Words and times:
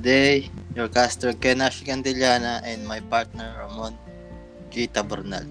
today, 0.00 0.48
your 0.72 0.88
caster 0.88 1.36
Kenash 1.36 1.84
Cantillana 1.84 2.64
and 2.64 2.88
my 2.88 3.04
partner 3.12 3.52
Ramon 3.60 3.92
G. 4.72 4.88
Tabornal. 4.88 5.44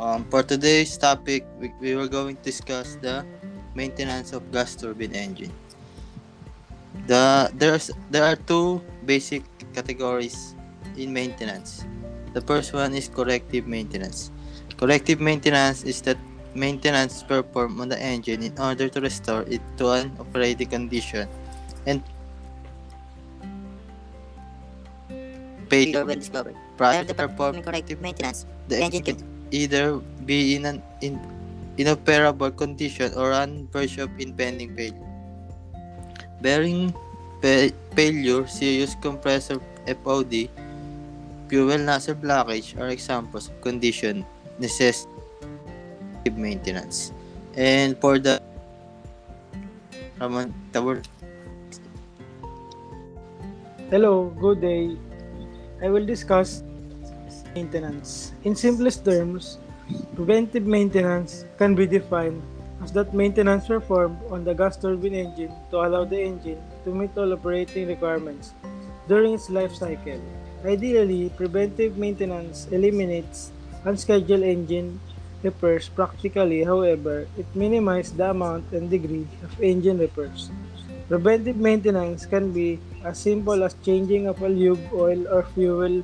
Um, 0.00 0.24
for 0.32 0.40
today's 0.40 0.96
topic, 0.96 1.44
we, 1.60 1.68
we 1.76 1.92
were 1.92 2.08
going 2.08 2.40
to 2.40 2.42
discuss 2.42 2.96
the 3.04 3.20
maintenance 3.76 4.32
of 4.32 4.48
gas 4.48 4.72
turbine 4.72 5.12
engine. 5.12 5.52
The 7.04 7.52
there's 7.52 7.92
there 8.08 8.24
are 8.24 8.40
two 8.48 8.80
basic 9.04 9.44
categories 9.76 10.56
in 10.96 11.12
maintenance. 11.12 11.84
The 12.32 12.40
first 12.40 12.72
one 12.72 12.96
is 12.96 13.12
corrective 13.12 13.68
maintenance. 13.68 14.32
Corrective 14.80 15.20
maintenance 15.20 15.84
is 15.84 16.00
that 16.08 16.16
maintenance 16.56 17.20
performed 17.20 17.76
on 17.76 17.92
the 17.92 18.00
engine 18.00 18.40
in 18.40 18.56
order 18.56 18.88
to 18.88 19.04
restore 19.04 19.44
it 19.52 19.60
to 19.76 19.92
an 19.92 20.16
operating 20.16 20.72
condition 20.72 21.28
and 21.84 22.00
pay 25.68 25.92
failure 25.92 26.04
when 26.04 26.18
discovered. 26.18 26.56
prior 26.76 27.02
Prior 27.02 27.04
to 27.04 27.12
to 27.12 27.14
performing 27.14 27.62
perform 27.62 27.62
corrective 27.62 28.00
maintenance, 28.00 28.46
the 28.68 28.76
the 28.76 28.82
engine 28.82 29.02
engine 29.02 29.04
can 29.04 29.18
either 29.50 29.98
be 30.24 30.54
in 30.56 30.66
an 30.66 30.82
in, 31.00 31.18
inoperable 31.76 32.50
condition 32.50 33.12
or 33.14 33.32
on 33.32 33.68
verge 33.72 33.98
of 33.98 34.10
impending 34.18 34.74
failure. 34.74 35.06
Bearing 36.40 36.92
fa- 37.40 37.72
failure, 37.94 38.46
serious 38.46 38.94
compressor 39.00 39.60
FOD, 39.86 40.48
fuel 41.48 41.78
nozzle 41.78 42.16
blockage 42.16 42.74
are 42.78 42.88
examples 42.88 43.48
of 43.48 43.54
condition 43.60 44.24
necessitating 44.58 45.08
maintenance. 46.36 47.12
And 47.56 47.96
for 48.00 48.18
the 48.18 48.42
Ramon 50.20 50.52
Tabor, 50.72 51.02
Hello, 53.86 54.34
good 54.34 54.60
day. 54.60 54.98
I 55.82 55.88
will 55.90 56.06
discuss 56.06 56.62
maintenance. 57.54 58.32
In 58.44 58.56
simplest 58.56 59.04
terms, 59.04 59.58
preventive 60.14 60.64
maintenance 60.64 61.44
can 61.58 61.74
be 61.74 61.86
defined 61.86 62.42
as 62.82 62.92
that 62.92 63.12
maintenance 63.12 63.66
performed 63.66 64.16
on 64.30 64.44
the 64.44 64.54
gas 64.54 64.76
turbine 64.76 65.14
engine 65.14 65.52
to 65.70 65.76
allow 65.84 66.04
the 66.04 66.20
engine 66.20 66.60
to 66.84 66.90
meet 66.92 67.12
all 67.16 67.32
operating 67.32 67.88
requirements 67.88 68.52
during 69.08 69.34
its 69.34 69.48
life 69.48 69.74
cycle. 69.74 70.20
Ideally, 70.64 71.30
preventive 71.36 71.96
maintenance 71.96 72.68
eliminates 72.72 73.52
unscheduled 73.84 74.42
engine 74.42 75.00
repairs 75.42 75.88
practically, 75.88 76.64
however, 76.64 77.28
it 77.36 77.46
minimizes 77.54 78.12
the 78.12 78.30
amount 78.30 78.72
and 78.72 78.90
degree 78.90 79.28
of 79.44 79.52
engine 79.60 79.98
repairs. 79.98 80.50
Preventive 81.08 81.56
maintenance 81.56 82.26
can 82.26 82.50
be 82.50 82.80
as 83.04 83.18
simple 83.18 83.62
as 83.62 83.76
changing 83.84 84.26
a 84.26 84.32
lube 84.32 84.82
oil 84.92 85.28
or 85.28 85.44
fuel 85.54 86.02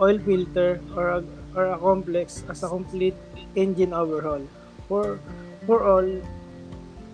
oil 0.00 0.18
filter 0.18 0.80
or 0.94 1.08
a, 1.08 1.24
or 1.56 1.64
a 1.74 1.78
complex 1.78 2.44
as 2.48 2.62
a 2.62 2.68
complete 2.68 3.14
engine 3.56 3.92
overhaul. 3.92 4.46
For, 4.88 5.18
for 5.66 5.82
all 5.82 6.06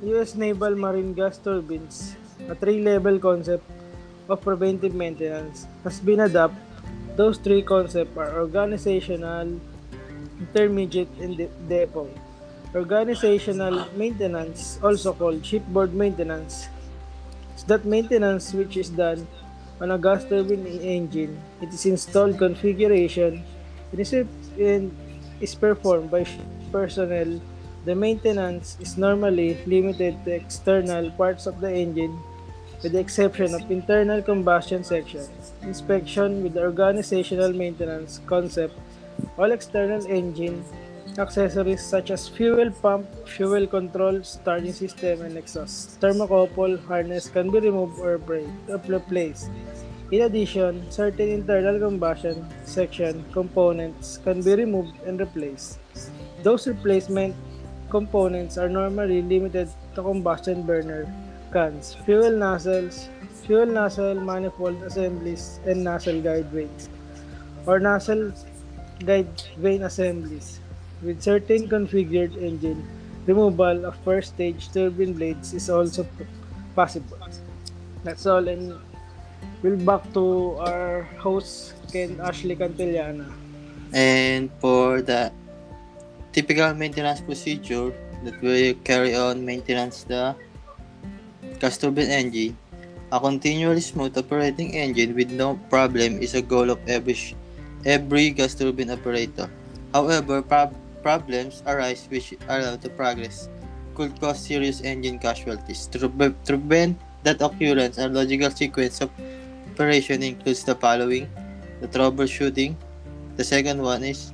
US 0.05 0.35
Naval 0.35 0.77
Marine 0.77 1.15
gas 1.15 1.39
turbines, 1.39 2.15
a 2.49 2.55
three-level 2.55 3.19
concept 3.19 3.65
of 4.29 4.43
preventive 4.43 4.95
maintenance 4.95 5.67
has 5.85 6.01
been 6.01 6.21
adopted. 6.21 6.63
Those 7.17 7.39
three 7.39 7.63
concepts 7.63 8.17
are 8.17 8.39
organizational, 8.39 9.59
intermediate, 10.39 11.11
and 11.21 11.37
de- 11.37 11.51
depot. 11.69 12.09
Organizational 12.75 13.89
maintenance, 13.97 14.79
also 14.83 15.13
called 15.15 15.45
shipboard 15.45 15.95
maintenance, 15.95 16.69
that 17.65 17.85
maintenance 17.85 18.53
which 18.53 18.77
is 18.77 18.91
done 18.91 19.27
on 19.81 19.91
a 19.91 19.99
gas 19.99 20.25
turbine 20.25 20.67
engine. 20.67 21.41
It 21.61 21.73
is 21.73 21.87
installed 21.87 22.39
configuration 22.39 23.45
and 23.93 24.01
is, 24.01 24.13
and 24.13 24.97
is 25.41 25.55
performed 25.55 26.11
by 26.11 26.27
personnel. 26.73 27.41
The 27.85 27.95
maintenance 27.95 28.77
is 28.81 28.99
normally 28.99 29.59
limited 29.67 30.25
to 30.25 30.33
external 30.33 31.11
parts 31.13 31.47
of 31.47 31.61
the 31.61 31.73
engine 31.73 32.19
with 32.83 32.93
the 32.93 33.01
exception 33.01 33.55
of 33.55 33.71
internal 33.71 34.23
combustion 34.23 34.85
section. 34.85 35.27
Inspection 35.63 36.43
with 36.43 36.55
the 36.55 36.63
organizational 36.63 37.53
maintenance 37.53 38.21
concept. 38.27 38.75
All 39.37 39.51
external 39.53 40.07
engine 40.07 40.65
accessories 41.19 41.83
such 41.85 42.11
as 42.11 42.29
fuel 42.29 42.71
pump, 42.71 43.07
fuel 43.27 43.67
control, 43.67 44.23
starting 44.23 44.73
system, 44.73 45.23
and 45.23 45.37
exhaust. 45.37 46.01
Thermocouple 46.01 46.85
harness 46.87 47.29
can 47.29 47.51
be 47.51 47.61
removed 47.61 47.99
or 48.01 48.19
replaced. 48.87 49.51
In 50.11 50.23
addition, 50.23 50.91
certain 50.91 51.29
internal 51.29 51.79
combustion 51.79 52.47
section 52.65 53.25
components 53.33 54.19
can 54.19 54.43
be 54.43 54.55
removed 54.55 54.95
and 55.07 55.21
replaced. 55.21 55.79
Those 56.43 56.67
replacement 56.67 57.35
components 57.91 58.57
are 58.57 58.69
normally 58.69 59.21
limited 59.23 59.69
to 59.95 60.03
combustion 60.03 60.63
burner 60.63 61.13
cans, 61.53 61.97
fuel 62.07 62.31
nozzles, 62.31 63.09
fuel 63.45 63.67
nozzle 63.67 64.15
manifold 64.21 64.83
assemblies, 64.83 65.61
and 65.67 65.83
nozzle 65.83 66.21
guide 66.23 66.47
vanes, 66.47 66.89
or 67.67 67.79
nozzle 67.79 68.33
guide 69.05 69.43
vane 69.57 69.83
assemblies. 69.83 70.61
With 71.03 71.23
certain 71.23 71.69
configured 71.71 72.35
engine, 72.43 72.83
removal 73.27 73.87
of 73.87 73.95
first 74.03 74.35
stage 74.35 74.73
turbine 74.75 75.15
blades 75.15 75.55
is 75.55 75.71
also 75.71 76.07
possible. 76.75 77.19
That's 78.03 78.27
all, 78.27 78.49
and 78.49 78.75
we'll 79.63 79.79
back 79.79 80.03
to 80.15 80.57
our 80.59 81.03
host, 81.23 81.75
Ken 81.93 82.19
Ashley 82.19 82.57
Cantillana. 82.57 83.31
And 83.95 84.51
for 84.59 85.03
the 85.03 85.31
typical 86.33 86.75
maintenance 86.75 87.21
procedure 87.21 87.95
that 88.25 88.35
will 88.43 88.75
carry 88.83 89.15
on 89.15 89.45
maintenance 89.45 90.03
the 90.03 90.35
gas 91.61 91.79
turbine 91.79 92.11
engine, 92.11 92.59
a 93.13 93.21
continually 93.21 93.81
smooth 93.81 94.19
operating 94.19 94.75
engine 94.75 95.15
with 95.15 95.31
no 95.31 95.55
problem 95.71 96.21
is 96.21 96.35
a 96.35 96.43
goal 96.43 96.71
of 96.71 96.79
every 96.91 97.17
every 97.87 98.31
gas 98.31 98.55
turbine 98.55 98.91
operator. 98.91 99.49
However, 99.95 100.43
prob- 100.43 100.77
problems 101.03 101.63
arise 101.67 102.07
which 102.11 102.35
allow 102.49 102.77
the 102.77 102.91
progress 102.91 103.49
could 103.95 104.15
cause 104.21 104.39
serious 104.39 104.81
engine 104.83 105.19
casualties. 105.19 105.87
To, 105.91 106.09
pre- 106.09 106.35
to 106.47 106.59
prevent 106.59 106.99
that 107.25 107.43
occurrence, 107.43 107.99
a 107.99 108.09
logical 108.09 108.51
sequence 108.51 109.01
of 109.01 109.11
operation 109.75 110.23
includes 110.23 110.65
the 110.65 110.75
following: 110.75 111.29
the 111.81 111.89
troubleshooting, 111.89 112.75
the 113.37 113.45
second 113.45 113.83
one 113.83 114.05
is 114.05 114.33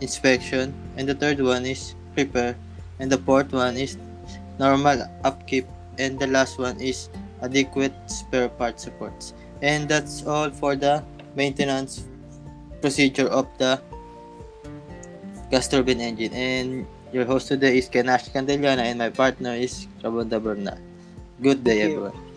inspection, 0.00 0.72
and 0.96 1.08
the 1.08 1.14
third 1.14 1.40
one 1.40 1.64
is 1.64 1.94
repair, 2.16 2.56
and 3.00 3.12
the 3.12 3.18
fourth 3.18 3.52
one 3.52 3.76
is 3.76 3.96
normal 4.58 5.04
upkeep, 5.24 5.66
and 5.98 6.18
the 6.18 6.26
last 6.26 6.58
one 6.58 6.80
is 6.80 7.08
adequate 7.42 7.92
spare 8.06 8.48
part 8.48 8.80
supports. 8.80 9.34
And 9.62 9.88
that's 9.88 10.26
all 10.26 10.50
for 10.50 10.74
the 10.74 11.04
maintenance 11.36 12.04
procedure 12.80 13.28
of 13.28 13.46
the 13.58 13.80
gas 15.52 15.68
turbine 15.68 16.00
engine. 16.00 16.32
And 16.32 16.86
your 17.12 17.28
host 17.28 17.52
today 17.52 17.76
is 17.76 17.84
Kenash 17.92 18.32
Candeliana, 18.32 18.88
and 18.88 18.96
my 18.96 19.12
partner 19.12 19.52
is 19.52 19.84
Rabon 20.00 20.32
Bernal. 20.32 20.80
Good 21.44 21.60
day, 21.60 21.84
Thank 21.84 21.92
you. 21.92 22.08
everyone. 22.08 22.31